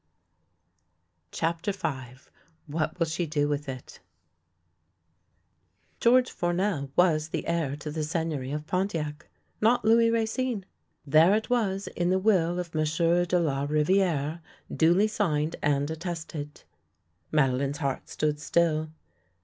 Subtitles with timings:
[1.31, 2.15] CHAPTER V
[2.65, 3.99] WHAT WILL SHE DO WITH IT?
[5.99, 9.29] GEORGE FOURNEL was the heir to the Sei gneury of Pontiac,
[9.61, 10.65] not Louis Racine.
[11.05, 12.83] There it was in the will of M.
[13.25, 14.41] de la Riviere,
[14.75, 16.63] duly signed and at tested.
[17.31, 18.89] Madelinette's heart stood still.